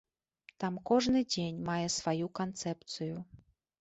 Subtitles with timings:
[0.61, 3.15] Там кожны дзень мае сваю канцэпцыю.